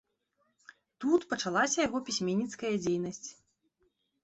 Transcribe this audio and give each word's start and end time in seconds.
Тут 1.05 1.27
пачалася 1.35 1.77
яго 1.87 2.03
пісьменніцкая 2.09 2.73
дзейнасць. 2.83 3.25